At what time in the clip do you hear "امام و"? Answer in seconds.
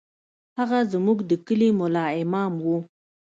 2.21-2.65